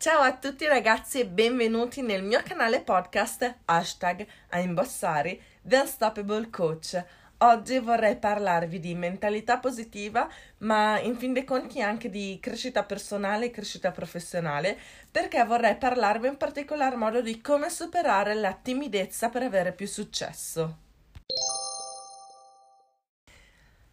[0.00, 6.50] Ciao a tutti ragazzi e benvenuti nel mio canale podcast hashtag a imbossare The Unstoppable
[6.50, 7.04] Coach.
[7.38, 13.46] Oggi vorrei parlarvi di mentalità positiva, ma in fin dei conti anche di crescita personale
[13.46, 14.78] e crescita professionale,
[15.10, 20.86] perché vorrei parlarvi in particolar modo di come superare la timidezza per avere più successo.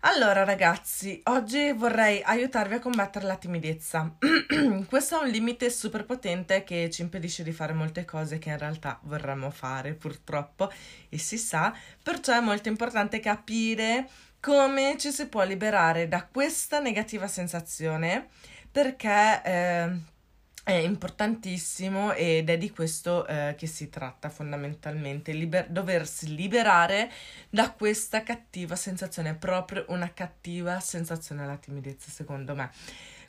[0.08, 4.16] Allora ragazzi, oggi vorrei aiutarvi a combattere la timidezza.
[4.88, 8.60] Questo è un limite super potente che ci impedisce di fare molte cose che in
[8.60, 10.72] realtà vorremmo fare, purtroppo,
[11.10, 14.08] e si sa, perciò è molto importante capire
[14.40, 18.28] come ci si può liberare da questa negativa sensazione
[18.72, 19.90] perché eh,
[20.66, 27.12] è importantissimo ed è di questo eh, che si tratta fondamentalmente, liber- doversi liberare
[27.52, 32.72] da questa cattiva sensazione, proprio una cattiva sensazione la timidezza secondo me.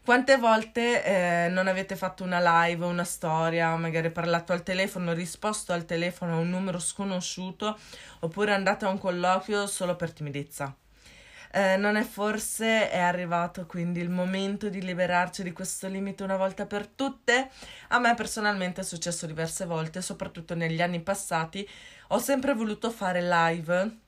[0.03, 5.75] Quante volte eh, non avete fatto una live, una storia, magari parlato al telefono, risposto
[5.75, 7.79] al telefono a un numero sconosciuto
[8.21, 10.75] oppure andate a un colloquio solo per timidezza?
[11.53, 16.37] Eh, non è forse è arrivato quindi il momento di liberarci di questo limite una
[16.37, 17.51] volta per tutte?
[17.89, 21.67] A me personalmente è successo diverse volte, soprattutto negli anni passati.
[22.09, 23.99] Ho sempre voluto fare live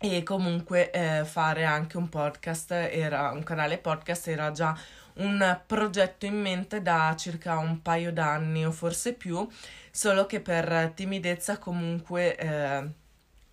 [0.00, 4.76] e comunque eh, fare anche un podcast, era un canale podcast, era già
[5.14, 9.46] un progetto in mente da circa un paio d'anni o forse più,
[9.90, 12.88] solo che per timidezza comunque eh,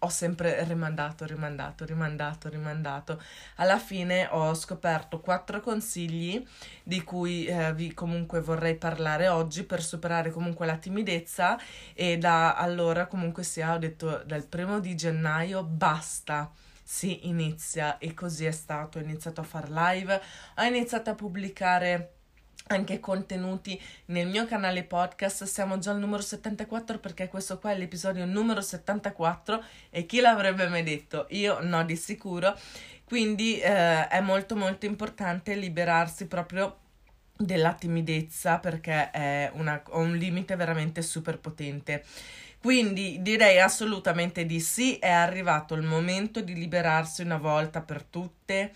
[0.05, 3.21] ho sempre rimandato, rimandato, rimandato, rimandato.
[3.55, 6.43] Alla fine ho scoperto quattro consigli
[6.83, 11.59] di cui eh, vi comunque vorrei parlare oggi per superare comunque la timidezza
[11.93, 16.51] e da allora comunque sia ho detto dal primo di gennaio basta
[16.87, 18.99] si inizia e così è stato.
[18.99, 20.21] Ho iniziato a fare live,
[20.55, 22.14] ho iniziato a pubblicare
[22.67, 25.43] anche contenuti nel mio canale podcast.
[25.43, 30.67] Siamo già al numero 74 perché questo qua è l'episodio numero 74 e chi l'avrebbe
[30.67, 31.27] mai detto?
[31.29, 32.57] Io no di sicuro.
[33.03, 36.77] Quindi eh, è molto molto importante liberarsi proprio
[37.37, 42.03] della timidezza perché è una, un limite veramente super potente.
[42.59, 48.73] Quindi direi assolutamente di sì, è arrivato il momento di liberarsi una volta per tutte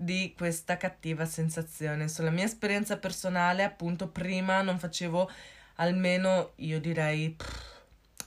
[0.00, 2.08] di questa cattiva sensazione.
[2.08, 5.30] Sulla mia esperienza personale, appunto, prima non facevo
[5.76, 7.82] almeno, io direi, pff,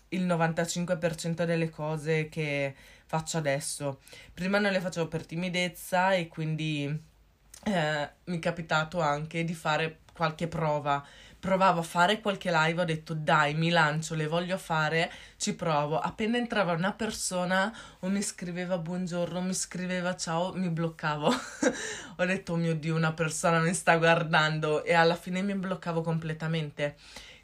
[0.09, 2.75] il 95% delle cose che
[3.07, 4.01] faccio adesso.
[4.33, 7.11] Prima non le facevo per timidezza e quindi
[7.63, 11.03] eh, mi è capitato anche di fare qualche prova
[11.43, 15.99] provavo a fare qualche live, ho detto dai, mi lancio, le voglio fare, ci provo.
[15.99, 17.69] Appena entrava una persona
[17.99, 21.27] o mi scriveva buongiorno, mi scriveva ciao, mi bloccavo.
[22.15, 25.99] ho detto, oh mio Dio, una persona mi sta guardando e alla fine mi bloccavo
[25.99, 26.95] completamente.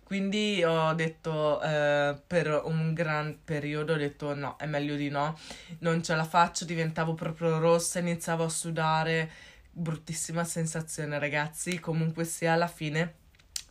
[0.01, 5.37] Quindi ho detto eh, per un gran periodo, ho detto no, è meglio di no,
[5.79, 9.29] non ce la faccio, diventavo proprio rossa, iniziavo a sudare,
[9.79, 13.15] bruttissima sensazione ragazzi, comunque sia alla fine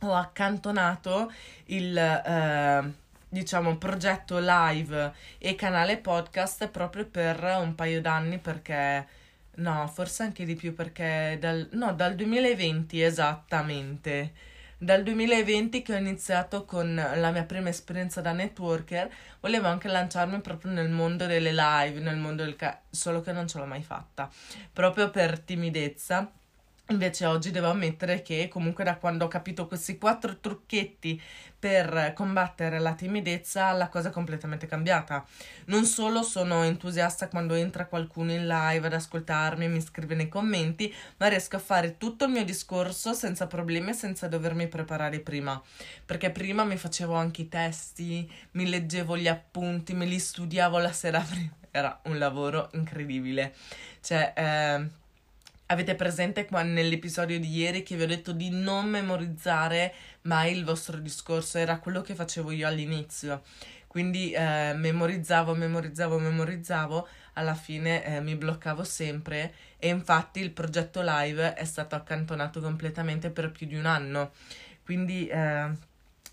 [0.03, 1.33] ho accantonato
[1.67, 2.93] il eh,
[3.29, 9.07] diciamo progetto live e canale podcast proprio per un paio d'anni perché
[9.57, 14.33] no, forse anche di più perché dal no, dal 2020 esattamente.
[14.81, 20.41] Dal 2020 che ho iniziato con la mia prima esperienza da networker, volevo anche lanciarmi
[20.41, 23.83] proprio nel mondo delle live, nel mondo del ca- solo che non ce l'ho mai
[23.83, 24.31] fatta,
[24.73, 26.31] proprio per timidezza
[26.91, 31.21] Invece oggi devo ammettere che comunque da quando ho capito questi quattro trucchetti
[31.59, 35.23] per combattere la timidezza la cosa è completamente cambiata.
[35.67, 40.29] Non solo sono entusiasta quando entra qualcuno in live ad ascoltarmi e mi scrive nei
[40.29, 45.21] commenti, ma riesco a fare tutto il mio discorso senza problemi e senza dovermi preparare
[45.21, 45.61] prima.
[46.07, 50.93] Perché prima mi facevo anche i testi, mi leggevo gli appunti, me li studiavo la
[50.93, 51.55] sera prima.
[51.71, 53.55] Era un lavoro incredibile.
[54.01, 55.07] Cioè, eh,
[55.71, 59.93] Avete presente qua nell'episodio di ieri che vi ho detto di non memorizzare
[60.23, 61.59] mai il vostro discorso?
[61.59, 63.43] Era quello che facevo io all'inizio.
[63.87, 71.03] Quindi eh, memorizzavo, memorizzavo, memorizzavo, alla fine eh, mi bloccavo sempre e infatti il progetto
[71.05, 74.33] live è stato accantonato completamente per più di un anno.
[74.83, 75.69] Quindi eh,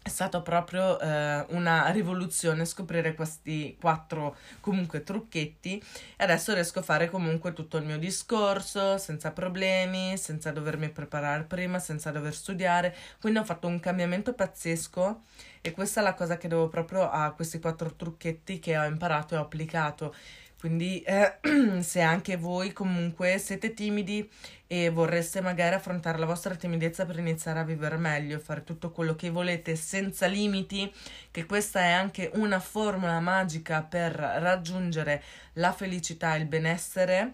[0.05, 5.81] è stato proprio eh, una rivoluzione scoprire questi quattro comunque trucchetti.
[6.15, 11.41] E adesso riesco a fare comunque tutto il mio discorso senza problemi, senza dovermi preparare
[11.45, 15.23] prima, senza dover studiare, quindi ho fatto un cambiamento pazzesco
[15.61, 19.33] e questa è la cosa che devo proprio a questi quattro trucchetti che ho imparato
[19.33, 20.13] e ho applicato
[20.59, 21.37] quindi eh,
[21.81, 24.29] se anche voi comunque siete timidi
[24.67, 29.15] e vorreste magari affrontare la vostra timidezza per iniziare a vivere meglio, fare tutto quello
[29.15, 30.91] che volete senza limiti,
[31.29, 35.21] che questa è anche una formula magica per raggiungere
[35.53, 37.33] la felicità e il benessere,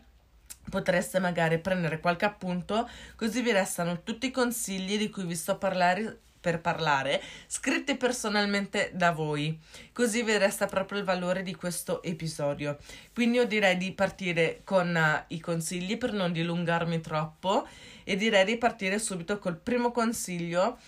[0.70, 5.58] potreste magari prendere qualche appunto, così vi restano tutti i consigli di cui vi sto
[5.58, 9.58] parlare per parlare, scritti personalmente da voi,
[9.94, 12.78] così vi resta proprio il valore di questo episodio.
[13.14, 17.68] Quindi io direi di partire con uh, i consigli per non dilungarmi troppo
[18.04, 20.80] e direi di partire subito col primo consiglio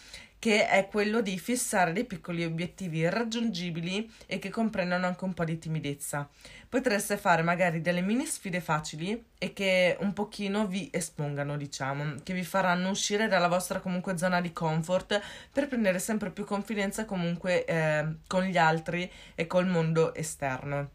[0.43, 5.45] che è quello di fissare dei piccoli obiettivi raggiungibili e che comprendono anche un po'
[5.45, 6.27] di timidezza.
[6.67, 12.33] Potreste fare magari delle mini sfide facili e che un pochino vi espongano, diciamo, che
[12.33, 17.63] vi faranno uscire dalla vostra comunque zona di comfort per prendere sempre più confidenza comunque
[17.63, 20.89] eh, con gli altri e col mondo esterno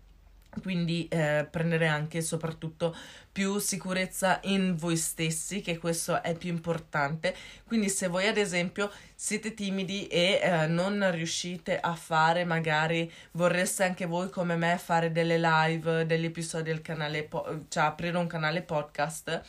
[0.61, 2.95] quindi eh, prendere anche e soprattutto
[3.31, 7.35] più sicurezza in voi stessi, che questo è più importante.
[7.67, 13.85] Quindi se voi ad esempio siete timidi e eh, non riuscite a fare, magari vorreste
[13.85, 18.27] anche voi come me fare delle live, degli episodi del canale, po- cioè aprire un
[18.27, 19.43] canale podcast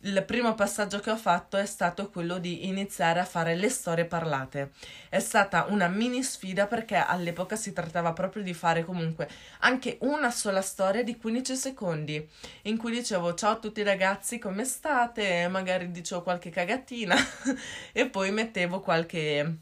[0.00, 4.04] il primo passaggio che ho fatto è stato quello di iniziare a fare le storie
[4.04, 4.72] parlate.
[5.08, 9.28] È stata una mini sfida perché all'epoca si trattava proprio di fare comunque
[9.60, 12.28] anche una sola storia di 15 secondi
[12.62, 17.16] in cui dicevo ciao a tutti ragazzi come state, magari dicevo qualche cagatina
[17.92, 19.56] e poi mettevo qualche,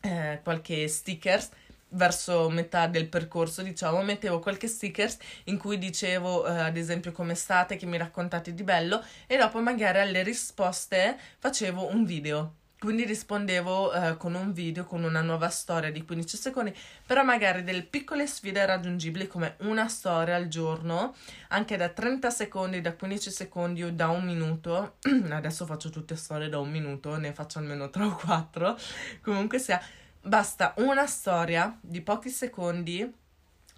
[0.00, 1.50] eh, qualche stickers
[1.90, 7.34] verso metà del percorso, diciamo, mettevo qualche stickers in cui dicevo eh, ad esempio come
[7.34, 12.54] state, che mi raccontate di bello e dopo magari alle risposte facevo un video.
[12.78, 16.72] Quindi rispondevo eh, con un video, con una nuova storia di 15 secondi,
[17.04, 21.12] però magari delle piccole sfide raggiungibili come una storia al giorno,
[21.48, 24.98] anche da 30 secondi, da 15 secondi o da un minuto.
[25.28, 28.78] Adesso faccio tutte storie da un minuto, ne faccio almeno 3 o 4.
[29.22, 29.82] Comunque sia,
[30.20, 33.14] Basta una storia di pochi secondi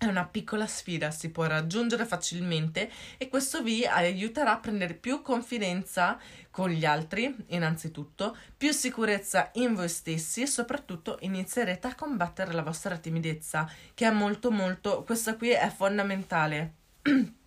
[0.01, 5.21] è una piccola sfida, si può raggiungere facilmente e questo vi aiuterà a prendere più
[5.21, 6.19] confidenza
[6.51, 12.63] con gli altri, innanzitutto, più sicurezza in voi stessi e soprattutto inizierete a combattere la
[12.63, 16.73] vostra timidezza, che è molto molto, questa qui è fondamentale.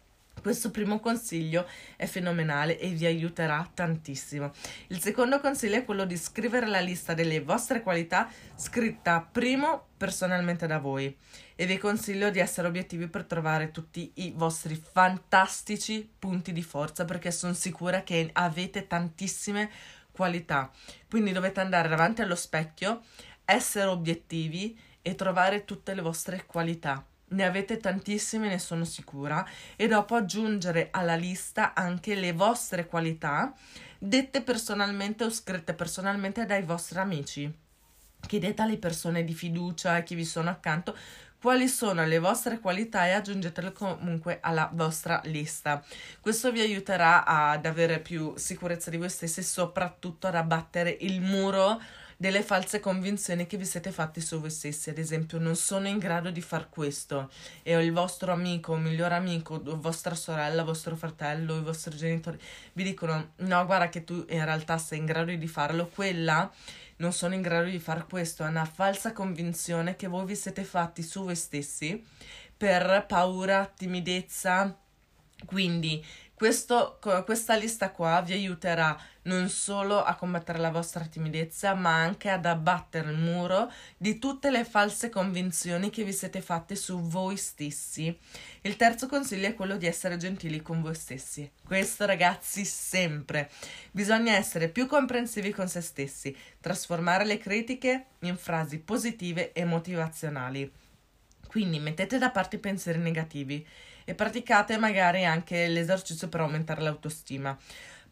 [0.43, 4.51] Questo primo consiglio è fenomenale e vi aiuterà tantissimo.
[4.87, 10.67] Il secondo consiglio è quello di scrivere la lista delle vostre qualità scritta primo personalmente
[10.67, 11.17] da voi
[11.55, 17.05] e vi consiglio di essere obiettivi per trovare tutti i vostri fantastici punti di forza
[17.05, 19.71] perché sono sicura che avete tantissime
[20.11, 20.69] qualità.
[21.09, 23.03] Quindi dovete andare davanti allo specchio,
[23.45, 27.01] essere obiettivi e trovare tutte le vostre qualità
[27.33, 29.45] ne avete tantissime, ne sono sicura,
[29.75, 33.53] e dopo aggiungere alla lista anche le vostre qualità,
[33.97, 37.51] dette personalmente o scritte personalmente dai vostri amici.
[38.25, 40.95] Chiedete alle persone di fiducia che vi sono accanto
[41.44, 45.84] quali sono le vostre qualità e aggiungetele comunque alla vostra lista.
[46.22, 51.19] Questo vi aiuterà ad avere più sicurezza di voi stessi e soprattutto ad abbattere il
[51.19, 51.81] muro
[52.24, 54.89] delle false convinzioni che vi siete fatti su voi stessi.
[54.89, 57.30] Ad esempio, non sono in grado di far questo
[57.63, 62.39] e il vostro amico, migliore amico, vostra sorella, vostro fratello, i vostri genitori
[62.72, 65.88] vi dicono: No, guarda che tu in realtà sei in grado di farlo.
[65.88, 66.50] Quella
[66.98, 68.46] non sono in grado di fare questo.
[68.46, 72.01] È una falsa convinzione che voi vi siete fatti su voi stessi
[72.56, 74.74] per paura, timidezza.
[75.46, 76.01] Quindi
[76.43, 82.29] questo, questa lista qua vi aiuterà non solo a combattere la vostra timidezza, ma anche
[82.29, 87.38] ad abbattere il muro di tutte le false convinzioni che vi siete fatte su voi
[87.38, 88.19] stessi.
[88.59, 91.50] Il terzo consiglio è quello di essere gentili con voi stessi.
[91.63, 93.50] Questo, ragazzi, sempre.
[93.91, 100.69] Bisogna essere più comprensivi con se stessi, trasformare le critiche in frasi positive e motivazionali.
[101.47, 103.65] Quindi mettete da parte i pensieri negativi
[104.05, 107.57] e praticate magari anche l'esercizio per aumentare l'autostima.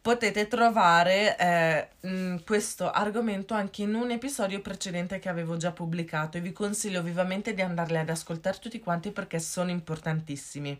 [0.00, 6.36] Potete trovare eh, mh, questo argomento anche in un episodio precedente che avevo già pubblicato
[6.36, 10.76] e vi consiglio vivamente di andarli ad ascoltare tutti quanti perché sono importantissimi.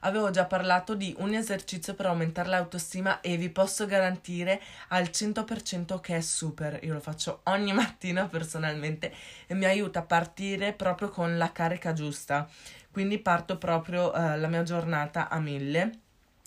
[0.00, 6.00] avevo già parlato di un esercizio per aumentare l'autostima e vi posso garantire al 100%
[6.00, 6.78] che è super.
[6.82, 9.12] Io lo faccio ogni mattina personalmente
[9.46, 12.48] e mi aiuta a partire proprio con la carica giusta.
[12.96, 15.98] Quindi parto proprio eh, la mia giornata a mille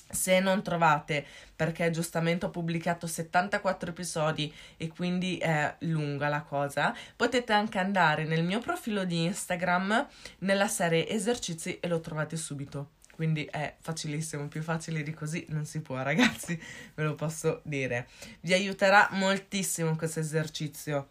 [0.10, 1.24] se non trovate,
[1.56, 8.24] perché giustamente ho pubblicato 74 episodi e quindi è lunga la cosa, potete anche andare
[8.24, 10.08] nel mio profilo di Instagram
[10.40, 12.94] nella serie esercizi e lo trovate subito.
[13.12, 16.60] Quindi è facilissimo, più facile di così non si può, ragazzi,
[16.96, 18.08] ve lo posso dire.
[18.40, 21.10] Vi aiuterà moltissimo questo esercizio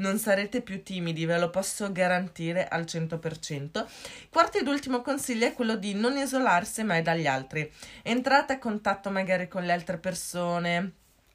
[0.00, 3.86] non sarete più timidi, ve lo posso garantire al 100%.
[4.28, 7.70] Quarto ed ultimo consiglio è quello di non isolarsi mai dagli altri.
[8.02, 10.92] Entrate a contatto magari con le altre persone,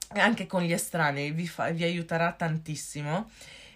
[0.09, 3.29] anche con gli estranei, vi, fa, vi aiuterà tantissimo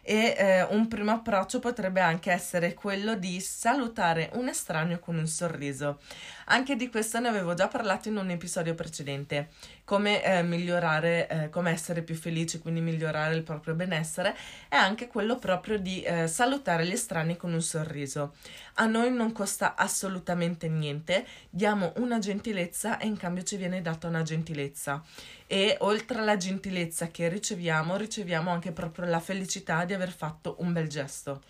[0.09, 5.27] e eh, un primo approccio potrebbe anche essere quello di salutare un estraneo con un
[5.27, 5.99] sorriso.
[6.45, 9.49] Anche di questo ne avevo già parlato in un episodio precedente,
[9.89, 15.07] come eh, migliorare, eh, come essere più felici, quindi migliorare il proprio benessere, è anche
[15.07, 18.35] quello proprio di eh, salutare gli estranei con un sorriso.
[18.75, 24.05] A noi non costa assolutamente niente, diamo una gentilezza e in cambio ci viene data
[24.05, 25.03] una gentilezza
[25.47, 30.71] e oltre alla gentilezza che riceviamo, riceviamo anche proprio la felicità di aver fatto un
[30.71, 31.41] bel gesto.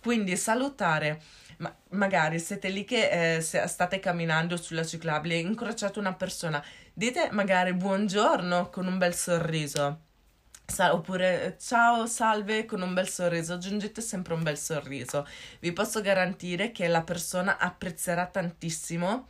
[0.00, 1.20] Quindi salutare,
[1.58, 7.28] ma magari siete lì che eh, state camminando sulla ciclabile e incrociate una persona, dite
[7.32, 10.00] magari buongiorno con un bel sorriso.
[10.66, 15.26] Sa- oppure ciao, salve con un bel sorriso, aggiungete sempre un bel sorriso.
[15.60, 19.28] Vi posso garantire che la persona apprezzerà tantissimo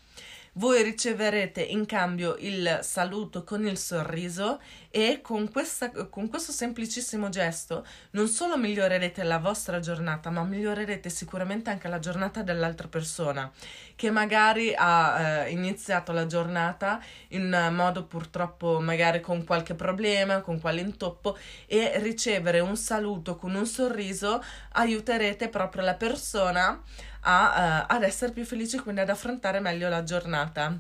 [0.59, 4.61] voi riceverete in cambio il saluto con il sorriso
[4.91, 11.09] e con, questa, con questo semplicissimo gesto non solo migliorerete la vostra giornata, ma migliorerete
[11.11, 13.51] sicuramente anche la giornata dell'altra persona
[13.95, 20.61] che magari ha eh, iniziato la giornata in modo purtroppo magari con qualche problema, con
[20.61, 26.83] quale intoppo e ricevere un saluto con un sorriso aiuterete proprio la persona
[27.21, 30.79] a, uh, ad essere più felici, quindi ad affrontare meglio la giornata.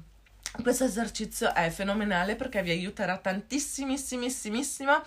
[0.62, 5.02] Questo esercizio è fenomenale perché vi aiuterà tantissimissimissimo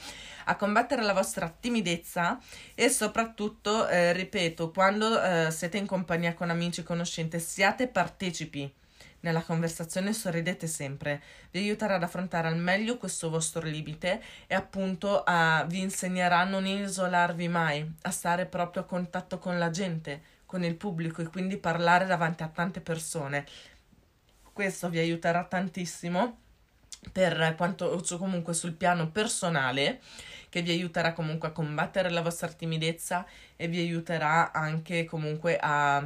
[0.46, 2.40] a combattere la vostra timidezza
[2.76, 8.72] e soprattutto, eh, ripeto, quando eh, siete in compagnia con amici, conoscenti, siate partecipi
[9.22, 11.22] nella conversazione, sorridete sempre,
[11.52, 16.44] vi aiuterà ad affrontare al meglio questo vostro limite e appunto a, vi insegnerà a
[16.44, 21.28] non isolarvi mai, a stare proprio a contatto con la gente, con il pubblico e
[21.28, 23.46] quindi parlare davanti a tante persone.
[24.52, 26.40] Questo vi aiuterà tantissimo
[27.10, 30.02] per quanto cioè comunque sul piano personale
[30.50, 36.06] che vi aiuterà comunque a combattere la vostra timidezza e vi aiuterà anche comunque a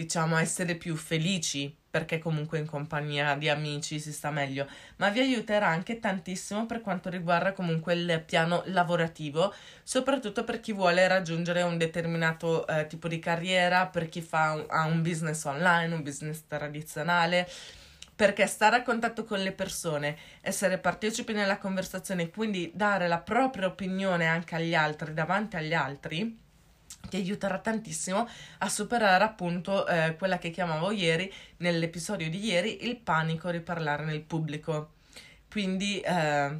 [0.00, 4.66] diciamo essere più felici perché comunque in compagnia di amici si sta meglio,
[4.96, 9.52] ma vi aiuterà anche tantissimo per quanto riguarda comunque il piano lavorativo,
[9.82, 14.64] soprattutto per chi vuole raggiungere un determinato eh, tipo di carriera, per chi fa un,
[14.68, 17.48] ha un business online, un business tradizionale,
[18.14, 23.66] perché stare a contatto con le persone, essere partecipi nella conversazione, quindi dare la propria
[23.66, 26.48] opinione anche agli altri, davanti agli altri,
[27.08, 28.28] ti aiuterà tantissimo
[28.58, 34.04] a superare appunto eh, quella che chiamavo ieri, nell'episodio di ieri, il panico di parlare
[34.04, 34.92] nel pubblico.
[35.48, 36.58] Quindi eh,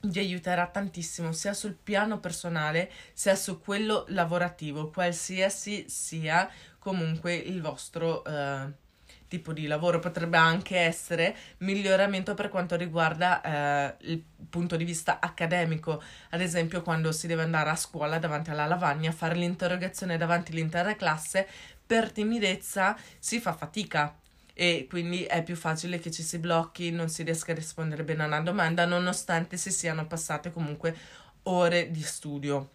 [0.00, 7.62] vi aiuterà tantissimo sia sul piano personale sia su quello lavorativo, qualsiasi sia comunque il
[7.62, 8.82] vostro eh,
[9.28, 15.18] tipo di lavoro, potrebbe anche essere miglioramento per quanto riguarda eh, il punto di vista
[15.20, 20.52] accademico, ad esempio quando si deve andare a scuola davanti alla lavagna, fare l'interrogazione davanti
[20.52, 21.48] all'intera classe,
[21.86, 24.16] per timidezza si fa fatica.
[24.56, 28.22] E quindi è più facile che ci si blocchi, non si riesca a rispondere bene
[28.22, 30.96] a una domanda, nonostante si siano passate comunque
[31.44, 32.70] ore di studio,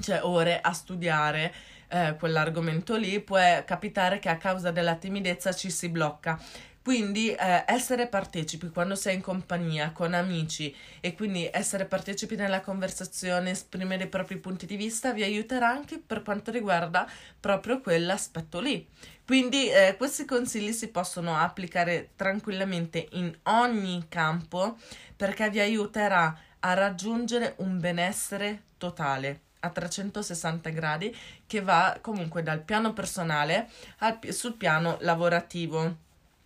[0.00, 1.54] cioè ore a studiare
[1.94, 6.40] eh, quell'argomento lì, può capitare che a causa della timidezza ci si blocca.
[6.82, 12.60] Quindi eh, essere partecipi quando sei in compagnia con amici e quindi essere partecipi nella
[12.60, 17.08] conversazione, esprimere i propri punti di vista vi aiuterà anche per quanto riguarda
[17.40, 18.86] proprio quell'aspetto lì.
[19.24, 24.76] Quindi eh, questi consigli si possono applicare tranquillamente in ogni campo
[25.16, 31.14] perché vi aiuterà a raggiungere un benessere totale a 360 gradi
[31.46, 33.68] che va comunque dal piano personale
[33.98, 36.02] al, sul piano lavorativo.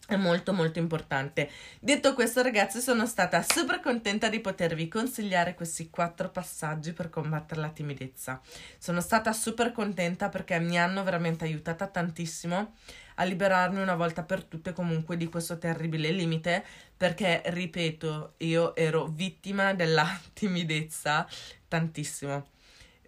[0.07, 1.51] è molto molto importante.
[1.81, 7.61] Detto questo, ragazzi, sono stata super contenta di potervi consigliare questi quattro passaggi per combattere
[7.61, 8.41] la timidezza.
[8.79, 12.73] Sono stata super contenta perché mi hanno veramente aiutata tantissimo
[13.19, 16.65] a liberarmi una volta per tutte comunque di questo terribile limite
[16.97, 21.29] perché ripeto, io ero vittima della timidezza
[21.69, 22.47] tantissimo.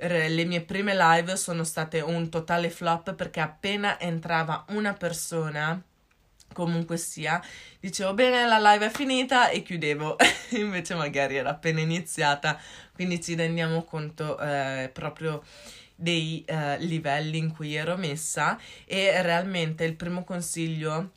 [0.03, 5.83] Le mie prime live sono state un totale flop perché appena entrava una persona
[6.53, 7.41] comunque sia,
[7.79, 10.17] dicevo bene la live è finita e chiudevo,
[10.59, 12.59] invece magari era appena iniziata,
[12.93, 15.43] quindi ci rendiamo conto eh, proprio
[15.95, 18.59] dei eh, livelli in cui ero messa.
[18.85, 21.11] E realmente il primo consiglio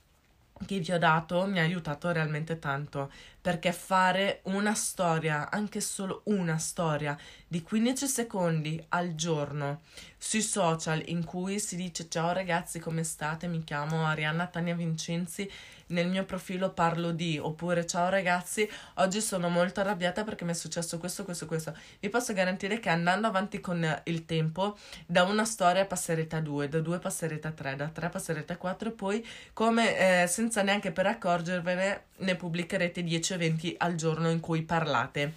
[0.66, 6.22] che vi ho dato mi ha aiutato realmente tanto perché fare una storia, anche solo
[6.26, 7.18] una storia
[7.48, 9.82] di 15 secondi al giorno
[10.18, 15.50] sui social in cui si dice ciao ragazzi come state, mi chiamo Arianna Tania Vincenzi
[15.94, 20.56] nel mio profilo parlo di, oppure ciao ragazzi, oggi sono molto arrabbiata perché mi è
[20.56, 21.74] successo questo, questo, questo.
[22.00, 26.68] Vi posso garantire che andando avanti con il tempo, da una storia passerete a due,
[26.68, 30.92] da due passerete a tre, da tre passerete a quattro poi, come eh, senza neanche
[30.92, 35.34] per accorgervene, ne pubblicherete 10 o 20 al giorno in cui parlate.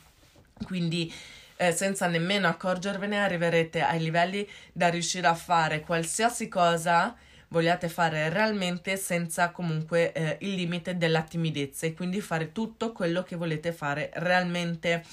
[0.65, 1.13] Quindi
[1.57, 7.15] eh, senza nemmeno accorgervene arriverete ai livelli da riuscire a fare qualsiasi cosa
[7.49, 13.23] vogliate fare realmente senza comunque eh, il limite della timidezza e quindi fare tutto quello
[13.23, 15.05] che volete fare realmente.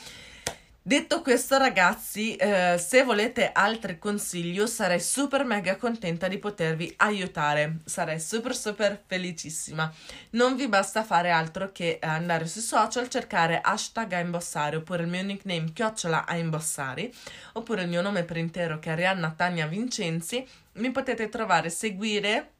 [0.85, 7.77] Detto questo, ragazzi, eh, se volete altri consigli, sarei super mega contenta di potervi aiutare.
[7.85, 9.89] Sarei super super felicissima.
[10.31, 15.09] Non vi basta fare altro che andare sui social, cercare hashtag a imbossare oppure il
[15.09, 17.09] mio nickname chiocciola a imbossari
[17.53, 20.45] oppure il mio nome per intero che è Arianna Tania Vincenzi.
[20.73, 22.52] Mi potete trovare, seguire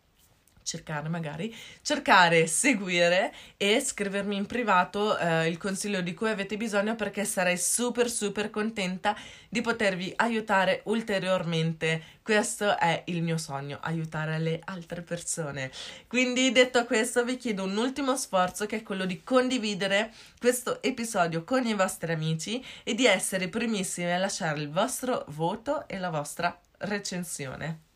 [0.64, 6.96] cercare magari, cercare, seguire e scrivermi in privato eh, il consiglio di cui avete bisogno
[6.96, 9.16] perché sarei super super contenta
[9.50, 12.02] di potervi aiutare ulteriormente.
[12.24, 15.72] Questo è il mio sogno, aiutare le altre persone.
[16.08, 21.44] Quindi detto questo vi chiedo un ultimo sforzo che è quello di condividere questo episodio
[21.44, 26.10] con i vostri amici e di essere primissimi a lasciare il vostro voto e la
[26.10, 27.93] vostra recensione.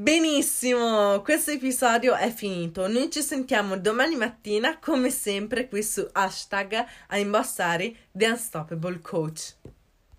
[0.00, 2.86] Benissimo, questo episodio è finito.
[2.86, 9.56] Noi ci sentiamo domani mattina, come sempre, qui su hashtag a imbossare The Unstoppable Coach.